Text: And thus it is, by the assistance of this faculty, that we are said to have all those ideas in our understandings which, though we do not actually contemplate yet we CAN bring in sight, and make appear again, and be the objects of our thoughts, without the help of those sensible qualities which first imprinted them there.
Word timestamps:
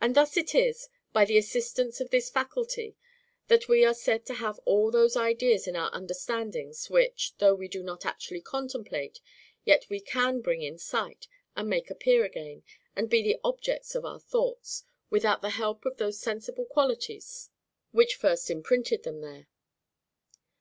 And 0.00 0.14
thus 0.14 0.36
it 0.36 0.54
is, 0.54 0.88
by 1.12 1.24
the 1.24 1.36
assistance 1.36 2.00
of 2.00 2.10
this 2.10 2.30
faculty, 2.30 2.94
that 3.48 3.66
we 3.66 3.84
are 3.84 3.94
said 3.94 4.24
to 4.26 4.34
have 4.34 4.60
all 4.64 4.92
those 4.92 5.16
ideas 5.16 5.66
in 5.66 5.74
our 5.74 5.90
understandings 5.92 6.88
which, 6.88 7.32
though 7.38 7.56
we 7.56 7.66
do 7.66 7.82
not 7.82 8.06
actually 8.06 8.42
contemplate 8.42 9.18
yet 9.64 9.88
we 9.90 9.98
CAN 9.98 10.40
bring 10.40 10.62
in 10.62 10.78
sight, 10.78 11.26
and 11.56 11.68
make 11.68 11.90
appear 11.90 12.24
again, 12.24 12.62
and 12.94 13.10
be 13.10 13.22
the 13.24 13.40
objects 13.42 13.96
of 13.96 14.04
our 14.04 14.20
thoughts, 14.20 14.84
without 15.10 15.42
the 15.42 15.50
help 15.50 15.84
of 15.84 15.96
those 15.96 16.20
sensible 16.20 16.64
qualities 16.66 17.50
which 17.90 18.14
first 18.14 18.50
imprinted 18.50 19.02
them 19.02 19.20
there. 19.20 19.48